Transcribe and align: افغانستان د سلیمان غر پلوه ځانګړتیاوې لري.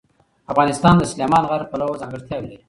افغانستان 0.53 0.93
د 0.97 1.03
سلیمان 1.11 1.43
غر 1.49 1.61
پلوه 1.71 1.99
ځانګړتیاوې 2.01 2.47
لري. 2.51 2.57